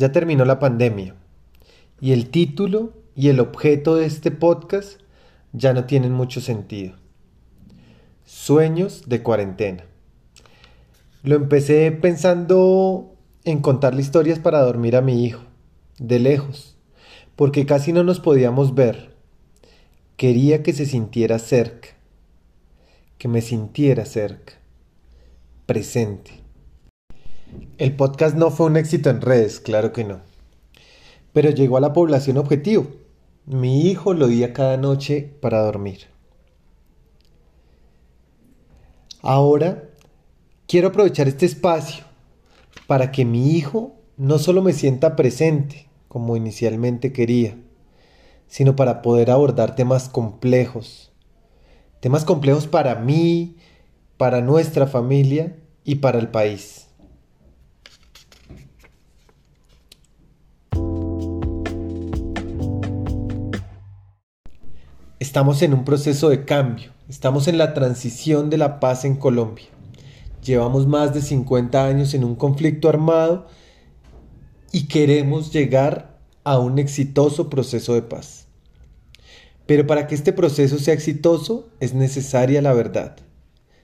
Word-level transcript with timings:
Ya 0.00 0.12
terminó 0.12 0.46
la 0.46 0.58
pandemia 0.58 1.14
y 2.00 2.12
el 2.12 2.30
título 2.30 2.94
y 3.14 3.28
el 3.28 3.38
objeto 3.38 3.96
de 3.96 4.06
este 4.06 4.30
podcast 4.30 4.98
ya 5.52 5.74
no 5.74 5.84
tienen 5.84 6.12
mucho 6.12 6.40
sentido. 6.40 6.94
Sueños 8.24 9.10
de 9.10 9.22
cuarentena. 9.22 9.84
Lo 11.22 11.36
empecé 11.36 11.92
pensando 11.92 13.14
en 13.44 13.60
contarle 13.60 14.00
historias 14.00 14.38
para 14.38 14.62
dormir 14.62 14.96
a 14.96 15.02
mi 15.02 15.22
hijo, 15.22 15.42
de 15.98 16.18
lejos, 16.18 16.78
porque 17.36 17.66
casi 17.66 17.92
no 17.92 18.02
nos 18.02 18.20
podíamos 18.20 18.74
ver. 18.74 19.14
Quería 20.16 20.62
que 20.62 20.72
se 20.72 20.86
sintiera 20.86 21.38
cerca, 21.38 21.90
que 23.18 23.28
me 23.28 23.42
sintiera 23.42 24.06
cerca, 24.06 24.54
presente. 25.66 26.40
El 27.78 27.96
podcast 27.96 28.36
no 28.36 28.50
fue 28.50 28.66
un 28.66 28.76
éxito 28.76 29.10
en 29.10 29.20
redes, 29.20 29.58
claro 29.58 29.92
que 29.92 30.04
no, 30.04 30.20
pero 31.32 31.50
llegó 31.50 31.78
a 31.78 31.80
la 31.80 31.92
población 31.92 32.36
objetivo. 32.36 32.86
Mi 33.46 33.86
hijo 33.88 34.12
lo 34.12 34.26
oía 34.26 34.52
cada 34.52 34.76
noche 34.76 35.34
para 35.40 35.62
dormir. 35.62 36.00
Ahora 39.22 39.88
quiero 40.66 40.88
aprovechar 40.88 41.26
este 41.26 41.46
espacio 41.46 42.04
para 42.86 43.10
que 43.10 43.24
mi 43.24 43.56
hijo 43.56 43.94
no 44.16 44.38
solo 44.38 44.60
me 44.62 44.72
sienta 44.72 45.16
presente, 45.16 45.88
como 46.08 46.36
inicialmente 46.36 47.12
quería, 47.12 47.56
sino 48.46 48.76
para 48.76 49.00
poder 49.00 49.30
abordar 49.30 49.74
temas 49.74 50.08
complejos. 50.08 51.12
Temas 52.00 52.24
complejos 52.24 52.66
para 52.66 52.94
mí, 52.96 53.56
para 54.16 54.42
nuestra 54.42 54.86
familia 54.86 55.56
y 55.84 55.96
para 55.96 56.18
el 56.18 56.28
país. 56.28 56.89
Estamos 65.30 65.62
en 65.62 65.74
un 65.74 65.84
proceso 65.84 66.28
de 66.28 66.44
cambio, 66.44 66.90
estamos 67.08 67.46
en 67.46 67.56
la 67.56 67.72
transición 67.72 68.50
de 68.50 68.58
la 68.58 68.80
paz 68.80 69.04
en 69.04 69.14
Colombia. 69.14 69.66
Llevamos 70.42 70.88
más 70.88 71.14
de 71.14 71.22
50 71.22 71.86
años 71.86 72.14
en 72.14 72.24
un 72.24 72.34
conflicto 72.34 72.88
armado 72.88 73.46
y 74.72 74.88
queremos 74.88 75.52
llegar 75.52 76.18
a 76.42 76.58
un 76.58 76.80
exitoso 76.80 77.48
proceso 77.48 77.94
de 77.94 78.02
paz. 78.02 78.48
Pero 79.66 79.86
para 79.86 80.08
que 80.08 80.16
este 80.16 80.32
proceso 80.32 80.80
sea 80.80 80.94
exitoso 80.94 81.68
es 81.78 81.94
necesaria 81.94 82.60
la 82.60 82.72
verdad. 82.72 83.14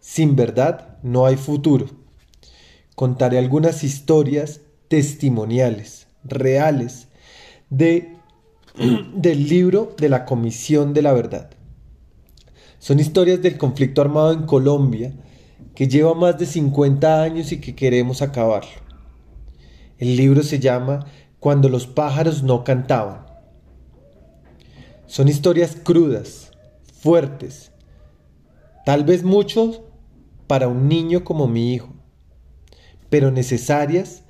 Sin 0.00 0.34
verdad 0.34 0.98
no 1.04 1.24
hay 1.24 1.36
futuro. 1.36 1.86
Contaré 2.96 3.38
algunas 3.38 3.84
historias 3.84 4.62
testimoniales, 4.88 6.08
reales, 6.24 7.06
de, 7.70 8.17
del 9.14 9.48
libro 9.48 9.94
de 9.98 10.08
la 10.08 10.24
Comisión 10.24 10.94
de 10.94 11.02
la 11.02 11.12
Verdad. 11.12 11.50
Son 12.78 13.00
historias 13.00 13.42
del 13.42 13.58
conflicto 13.58 14.00
armado 14.00 14.32
en 14.32 14.46
Colombia 14.46 15.12
que 15.74 15.88
lleva 15.88 16.14
más 16.14 16.38
de 16.38 16.46
50 16.46 17.22
años 17.22 17.50
y 17.50 17.60
que 17.60 17.74
queremos 17.74 18.22
acabarlo. 18.22 18.70
El 19.98 20.16
libro 20.16 20.42
se 20.42 20.60
llama 20.60 21.06
Cuando 21.40 21.68
los 21.68 21.86
pájaros 21.86 22.42
no 22.42 22.62
cantaban. 22.62 23.26
Son 25.06 25.26
historias 25.26 25.76
crudas, 25.82 26.52
fuertes, 27.00 27.72
tal 28.84 29.04
vez 29.04 29.24
muchos 29.24 29.80
para 30.46 30.68
un 30.68 30.88
niño 30.88 31.24
como 31.24 31.48
mi 31.48 31.74
hijo, 31.74 31.94
pero 33.10 33.30
necesarias 33.30 34.22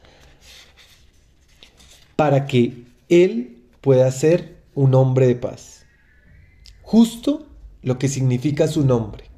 para 2.17 2.47
que 2.47 2.85
él 3.09 3.58
pueda 3.81 4.11
ser 4.11 4.63
un 4.75 4.95
hombre 4.95 5.27
de 5.27 5.37
paz. 5.37 5.87
Justo 6.83 7.47
lo 7.83 7.99
que 7.99 8.09
significa 8.09 8.67
su 8.69 8.85
nombre 8.85 9.29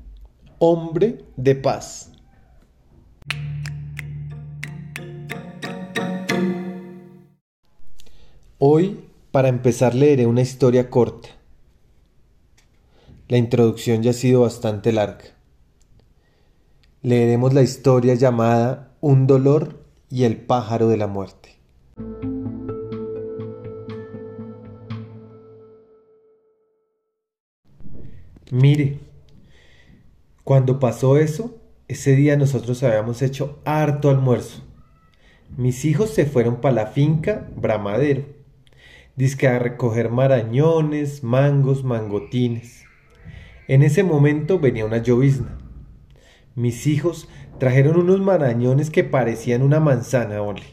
hombre 0.62 1.24
de 1.36 1.54
paz. 1.54 2.12
Hoy, 8.58 9.00
para 9.30 9.48
empezar, 9.48 9.94
leeré 9.94 10.26
una 10.26 10.42
historia 10.42 10.90
corta. 10.90 11.30
La 13.28 13.38
introducción 13.38 14.02
ya 14.02 14.10
ha 14.10 14.14
sido 14.14 14.42
bastante 14.42 14.92
larga. 14.92 15.24
Leeremos 17.00 17.54
la 17.54 17.62
historia 17.62 18.14
llamada 18.14 18.92
Un 19.00 19.26
dolor 19.26 19.82
y 20.10 20.24
el 20.24 20.36
pájaro 20.36 20.88
de 20.88 20.98
la 20.98 21.06
muerte. 21.06 21.49
Mire, 28.52 28.98
cuando 30.42 30.80
pasó 30.80 31.18
eso, 31.18 31.62
ese 31.86 32.16
día 32.16 32.36
nosotros 32.36 32.82
habíamos 32.82 33.22
hecho 33.22 33.60
harto 33.64 34.10
almuerzo. 34.10 34.64
Mis 35.56 35.84
hijos 35.84 36.10
se 36.10 36.26
fueron 36.26 36.60
para 36.60 36.74
la 36.74 36.86
finca 36.86 37.48
Bramadero, 37.54 38.24
disque 39.14 39.46
a 39.46 39.60
recoger 39.60 40.10
marañones, 40.10 41.22
mangos, 41.22 41.84
mangotines. 41.84 42.86
En 43.68 43.84
ese 43.84 44.02
momento 44.02 44.58
venía 44.58 44.84
una 44.84 44.98
llovizna. 44.98 45.56
Mis 46.56 46.88
hijos 46.88 47.28
trajeron 47.58 47.98
unos 48.00 48.20
marañones 48.20 48.90
que 48.90 49.04
parecían 49.04 49.62
una 49.62 49.78
manzana, 49.78 50.42
ole. 50.42 50.64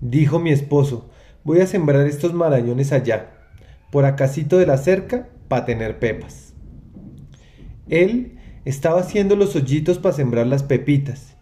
Dijo 0.00 0.38
mi 0.38 0.52
esposo, 0.52 1.10
voy 1.42 1.62
a 1.62 1.66
sembrar 1.66 2.06
estos 2.06 2.32
marañones 2.32 2.92
allá, 2.92 3.48
por 3.90 4.04
acasito 4.04 4.56
de 4.56 4.66
la 4.66 4.78
cerca, 4.78 5.30
para 5.48 5.64
tener 5.64 5.98
pepas. 5.98 6.51
Él 7.88 8.38
estaba 8.64 9.00
haciendo 9.00 9.36
los 9.36 9.56
hoyitos 9.56 9.98
para 9.98 10.14
sembrar 10.14 10.46
las 10.46 10.62
pepitas. 10.62 11.36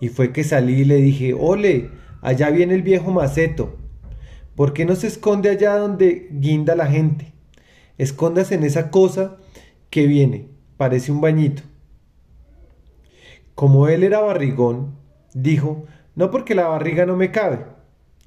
Y 0.00 0.08
fue 0.08 0.32
que 0.32 0.44
salí 0.44 0.80
y 0.80 0.84
le 0.84 0.96
dije, 0.96 1.34
ole, 1.34 1.90
allá 2.20 2.50
viene 2.50 2.74
el 2.74 2.82
viejo 2.82 3.10
maceto. 3.10 3.76
¿Por 4.54 4.72
qué 4.72 4.84
no 4.84 4.94
se 4.94 5.06
esconde 5.06 5.50
allá 5.50 5.76
donde 5.76 6.28
guinda 6.30 6.74
la 6.74 6.86
gente? 6.86 7.32
Escóndase 7.98 8.54
en 8.54 8.64
esa 8.64 8.90
cosa 8.90 9.38
que 9.90 10.06
viene, 10.06 10.48
parece 10.76 11.12
un 11.12 11.20
bañito. 11.20 11.62
Como 13.54 13.88
él 13.88 14.02
era 14.02 14.20
barrigón, 14.20 14.96
dijo, 15.32 15.86
no 16.14 16.30
porque 16.30 16.54
la 16.54 16.68
barriga 16.68 17.06
no 17.06 17.16
me 17.16 17.30
cabe, 17.30 17.64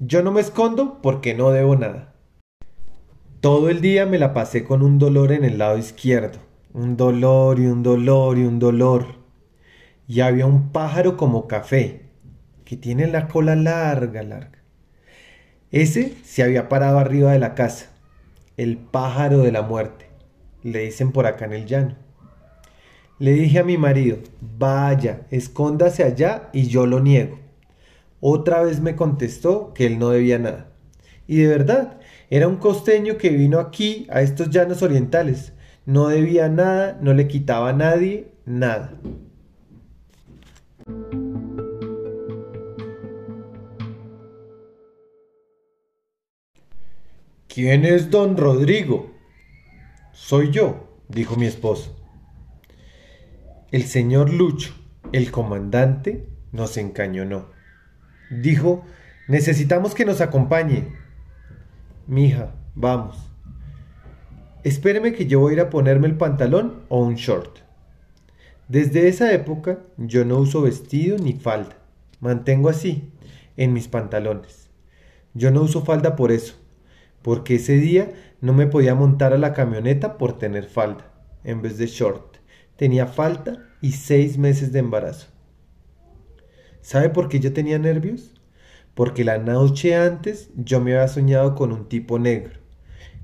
yo 0.00 0.22
no 0.22 0.32
me 0.32 0.40
escondo 0.40 1.00
porque 1.02 1.34
no 1.34 1.50
debo 1.50 1.76
nada. 1.76 2.14
Todo 3.40 3.70
el 3.70 3.80
día 3.80 4.06
me 4.06 4.18
la 4.18 4.34
pasé 4.34 4.64
con 4.64 4.82
un 4.82 4.98
dolor 4.98 5.30
en 5.32 5.44
el 5.44 5.58
lado 5.58 5.78
izquierdo 5.78 6.49
un 6.72 6.96
dolor 6.96 7.58
y 7.58 7.66
un 7.66 7.82
dolor 7.82 8.38
y 8.38 8.44
un 8.44 8.58
dolor. 8.58 9.06
Y 10.06 10.20
había 10.20 10.46
un 10.46 10.70
pájaro 10.70 11.16
como 11.16 11.48
café, 11.48 12.02
que 12.64 12.76
tiene 12.76 13.06
la 13.06 13.28
cola 13.28 13.56
larga, 13.56 14.22
larga. 14.22 14.58
Ese 15.70 16.14
se 16.24 16.42
había 16.42 16.68
parado 16.68 16.98
arriba 16.98 17.32
de 17.32 17.38
la 17.38 17.54
casa, 17.54 17.90
el 18.56 18.76
pájaro 18.76 19.38
de 19.38 19.52
la 19.52 19.62
muerte, 19.62 20.06
le 20.62 20.80
dicen 20.80 21.12
por 21.12 21.26
acá 21.26 21.44
en 21.46 21.52
el 21.52 21.66
llano. 21.66 21.96
Le 23.18 23.32
dije 23.32 23.58
a 23.58 23.64
mi 23.64 23.76
marido, 23.76 24.18
vaya, 24.40 25.26
escóndase 25.30 26.04
allá 26.04 26.48
y 26.52 26.68
yo 26.68 26.86
lo 26.86 27.00
niego. 27.00 27.38
Otra 28.20 28.62
vez 28.62 28.80
me 28.80 28.96
contestó 28.96 29.74
que 29.74 29.86
él 29.86 29.98
no 29.98 30.10
debía 30.10 30.38
nada. 30.38 30.68
Y 31.26 31.36
de 31.38 31.46
verdad, 31.48 32.00
era 32.30 32.48
un 32.48 32.56
costeño 32.56 33.16
que 33.18 33.30
vino 33.30 33.58
aquí 33.58 34.06
a 34.10 34.22
estos 34.22 34.50
llanos 34.50 34.82
orientales 34.82 35.52
no 35.90 36.06
debía 36.06 36.48
nada, 36.48 36.96
no 37.02 37.14
le 37.14 37.26
quitaba 37.26 37.70
a 37.70 37.72
nadie 37.72 38.28
nada. 38.46 38.92
¿Quién 47.48 47.84
es 47.84 48.08
don 48.08 48.36
Rodrigo? 48.36 49.10
Soy 50.12 50.52
yo, 50.52 51.00
dijo 51.08 51.34
mi 51.34 51.46
esposo. 51.46 51.96
El 53.72 53.82
señor 53.82 54.32
Lucho, 54.32 54.72
el 55.10 55.32
comandante, 55.32 56.28
nos 56.52 56.76
encañonó. 56.76 57.50
Dijo, 58.30 58.84
necesitamos 59.26 59.96
que 59.96 60.04
nos 60.04 60.20
acompañe. 60.20 60.86
Mija, 62.06 62.54
vamos. 62.76 63.29
Espéreme 64.64 65.12
que 65.12 65.26
yo 65.26 65.40
voy 65.40 65.52
a 65.52 65.54
ir 65.54 65.60
a 65.60 65.70
ponerme 65.70 66.06
el 66.06 66.16
pantalón 66.16 66.82
o 66.88 67.00
un 67.02 67.14
short. 67.14 67.58
Desde 68.68 69.08
esa 69.08 69.32
época 69.32 69.80
yo 69.96 70.24
no 70.24 70.38
uso 70.38 70.62
vestido 70.62 71.18
ni 71.18 71.32
falda. 71.32 71.76
Mantengo 72.20 72.68
así, 72.68 73.10
en 73.56 73.72
mis 73.72 73.88
pantalones. 73.88 74.70
Yo 75.34 75.50
no 75.50 75.62
uso 75.62 75.84
falda 75.84 76.16
por 76.16 76.32
eso, 76.32 76.54
porque 77.22 77.56
ese 77.56 77.76
día 77.76 78.12
no 78.40 78.52
me 78.52 78.66
podía 78.66 78.94
montar 78.94 79.32
a 79.32 79.38
la 79.38 79.52
camioneta 79.52 80.18
por 80.18 80.38
tener 80.38 80.64
falda, 80.64 81.10
en 81.44 81.62
vez 81.62 81.78
de 81.78 81.86
short. 81.86 82.36
Tenía 82.76 83.06
falta 83.06 83.66
y 83.80 83.92
seis 83.92 84.38
meses 84.38 84.72
de 84.72 84.80
embarazo. 84.80 85.28
¿Sabe 86.80 87.10
por 87.10 87.28
qué 87.28 87.40
yo 87.40 87.52
tenía 87.52 87.78
nervios? 87.78 88.34
porque 88.94 89.24
la 89.24 89.38
noche 89.38 89.96
antes 89.96 90.50
yo 90.56 90.80
me 90.80 90.94
había 90.94 91.08
soñado 91.08 91.54
con 91.54 91.72
un 91.72 91.88
tipo 91.88 92.18
negro, 92.18 92.60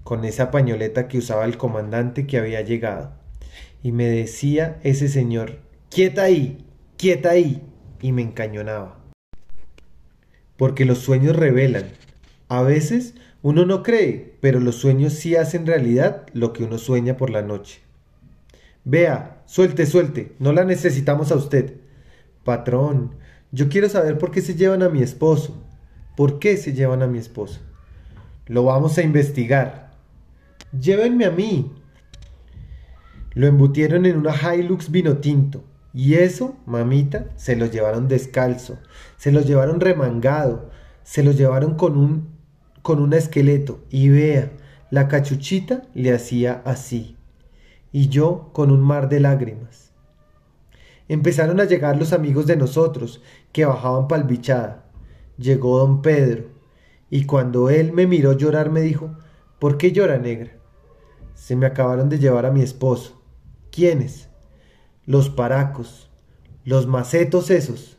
con 0.06 0.24
esa 0.24 0.52
pañoleta 0.52 1.08
que 1.08 1.18
usaba 1.18 1.44
el 1.46 1.58
comandante 1.58 2.28
que 2.28 2.38
había 2.38 2.60
llegado. 2.60 3.10
Y 3.82 3.90
me 3.90 4.04
decía 4.04 4.78
ese 4.84 5.08
señor, 5.08 5.58
quieta 5.90 6.22
ahí, 6.22 6.64
quieta 6.96 7.30
ahí, 7.30 7.60
y 8.00 8.12
me 8.12 8.22
encañonaba. 8.22 9.00
Porque 10.56 10.84
los 10.84 10.98
sueños 10.98 11.34
revelan. 11.34 11.86
A 12.46 12.62
veces 12.62 13.14
uno 13.42 13.66
no 13.66 13.82
cree, 13.82 14.36
pero 14.40 14.60
los 14.60 14.76
sueños 14.76 15.12
sí 15.12 15.34
hacen 15.34 15.66
realidad 15.66 16.24
lo 16.34 16.52
que 16.52 16.62
uno 16.62 16.78
sueña 16.78 17.16
por 17.16 17.30
la 17.30 17.42
noche. 17.42 17.80
Vea, 18.84 19.42
suelte, 19.46 19.86
suelte, 19.86 20.36
no 20.38 20.52
la 20.52 20.62
necesitamos 20.62 21.32
a 21.32 21.34
usted. 21.34 21.80
Patrón, 22.44 23.16
yo 23.50 23.68
quiero 23.68 23.88
saber 23.88 24.18
por 24.18 24.30
qué 24.30 24.40
se 24.40 24.54
llevan 24.54 24.84
a 24.84 24.88
mi 24.88 25.02
esposo. 25.02 25.60
¿Por 26.16 26.38
qué 26.38 26.56
se 26.58 26.74
llevan 26.74 27.02
a 27.02 27.08
mi 27.08 27.18
esposo? 27.18 27.58
Lo 28.46 28.62
vamos 28.62 28.98
a 28.98 29.02
investigar. 29.02 29.85
Llévenme 30.72 31.24
a 31.24 31.30
mí. 31.30 31.72
Lo 33.34 33.46
embutieron 33.46 34.06
en 34.06 34.16
una 34.16 34.34
Hilux 34.54 34.90
vino 34.90 35.18
tinto. 35.18 35.64
Y 35.92 36.14
eso, 36.14 36.56
mamita, 36.66 37.30
se 37.36 37.56
lo 37.56 37.66
llevaron 37.66 38.06
descalzo, 38.06 38.78
se 39.16 39.32
lo 39.32 39.40
llevaron 39.40 39.80
remangado, 39.80 40.68
se 41.04 41.22
lo 41.22 41.32
llevaron 41.32 41.74
con 41.74 41.96
un 41.96 42.36
con 42.82 43.00
un 43.00 43.14
esqueleto. 43.14 43.80
Y 43.90 44.10
vea, 44.10 44.52
la 44.90 45.08
cachuchita 45.08 45.82
le 45.94 46.12
hacía 46.12 46.62
así. 46.64 47.16
Y 47.92 48.08
yo 48.08 48.50
con 48.52 48.70
un 48.70 48.80
mar 48.80 49.08
de 49.08 49.20
lágrimas. 49.20 49.90
Empezaron 51.08 51.60
a 51.60 51.64
llegar 51.64 51.96
los 51.96 52.12
amigos 52.12 52.46
de 52.46 52.56
nosotros, 52.56 53.22
que 53.52 53.64
bajaban 53.64 54.06
palbichada. 54.06 54.84
Llegó 55.38 55.78
don 55.78 56.02
Pedro, 56.02 56.50
y 57.10 57.24
cuando 57.24 57.70
él 57.70 57.92
me 57.92 58.06
miró 58.06 58.32
llorar 58.32 58.70
me 58.70 58.80
dijo, 58.82 59.16
¿por 59.58 59.78
qué 59.78 59.92
llora 59.92 60.18
negra? 60.18 60.55
Se 61.36 61.54
me 61.54 61.66
acabaron 61.66 62.08
de 62.08 62.18
llevar 62.18 62.46
a 62.46 62.50
mi 62.50 62.62
esposo. 62.62 63.22
¿Quiénes? 63.70 64.28
Los 65.04 65.28
paracos, 65.28 66.10
los 66.64 66.88
macetos 66.88 67.50
esos. 67.50 67.98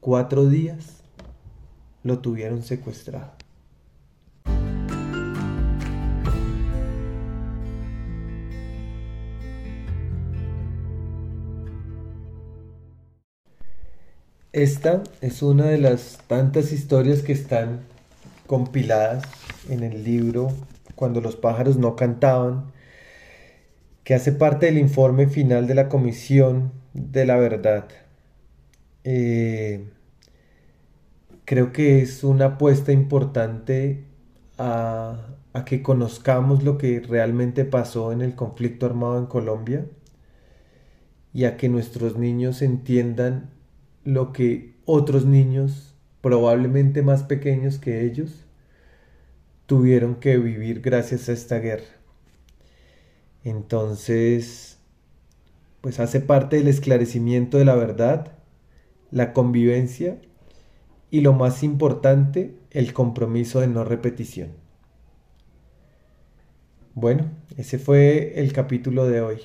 Cuatro 0.00 0.46
días 0.46 1.02
lo 2.04 2.20
tuvieron 2.20 2.62
secuestrado. 2.62 3.32
Esta 14.52 15.02
es 15.20 15.42
una 15.42 15.66
de 15.66 15.78
las 15.78 16.20
tantas 16.28 16.72
historias 16.72 17.20
que 17.20 17.32
están 17.32 17.80
compiladas 18.46 19.24
en 19.68 19.82
el 19.82 20.02
libro 20.02 20.48
Cuando 20.96 21.20
los 21.20 21.36
pájaros 21.36 21.78
no 21.78 21.94
cantaban, 21.96 22.72
que 24.04 24.14
hace 24.14 24.32
parte 24.32 24.66
del 24.66 24.78
informe 24.78 25.28
final 25.28 25.66
de 25.66 25.74
la 25.74 25.88
Comisión 25.88 26.72
de 26.94 27.26
la 27.26 27.36
Verdad. 27.36 27.88
Eh, 29.04 29.88
creo 31.44 31.72
que 31.72 32.02
es 32.02 32.24
una 32.24 32.46
apuesta 32.46 32.92
importante 32.92 34.04
a, 34.58 35.36
a 35.52 35.64
que 35.64 35.82
conozcamos 35.82 36.62
lo 36.64 36.78
que 36.78 37.00
realmente 37.00 37.64
pasó 37.64 38.12
en 38.12 38.20
el 38.22 38.34
conflicto 38.34 38.86
armado 38.86 39.18
en 39.18 39.26
Colombia 39.26 39.86
y 41.32 41.44
a 41.44 41.56
que 41.56 41.68
nuestros 41.68 42.16
niños 42.16 42.62
entiendan 42.62 43.50
lo 44.04 44.32
que 44.32 44.74
otros 44.86 45.26
niños, 45.26 45.94
probablemente 46.22 47.02
más 47.02 47.24
pequeños 47.24 47.78
que 47.78 48.04
ellos, 48.06 48.45
tuvieron 49.66 50.16
que 50.16 50.38
vivir 50.38 50.80
gracias 50.80 51.28
a 51.28 51.32
esta 51.32 51.58
guerra. 51.58 51.84
Entonces, 53.44 54.78
pues 55.80 56.00
hace 56.00 56.20
parte 56.20 56.56
del 56.56 56.68
esclarecimiento 56.68 57.58
de 57.58 57.64
la 57.64 57.74
verdad, 57.74 58.32
la 59.10 59.32
convivencia 59.32 60.18
y 61.10 61.20
lo 61.20 61.32
más 61.32 61.62
importante, 61.62 62.56
el 62.70 62.92
compromiso 62.92 63.60
de 63.60 63.68
no 63.68 63.84
repetición. 63.84 64.50
Bueno, 66.94 67.30
ese 67.56 67.78
fue 67.78 68.40
el 68.40 68.52
capítulo 68.52 69.06
de 69.06 69.20
hoy. 69.20 69.40